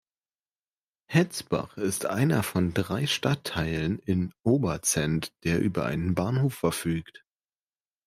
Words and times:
Hetzbach 1.05 1.77
ist 1.77 2.07
einer 2.07 2.41
von 2.41 2.73
drei 2.73 3.05
Stadtteilen 3.05 3.99
in 3.99 4.33
Oberzent, 4.43 5.31
der 5.43 5.59
über 5.61 5.85
einen 5.85 6.15
Bahnhof 6.15 6.55
verfügt. 6.55 7.23